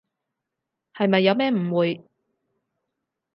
[0.95, 2.07] 係咪有咩誤會？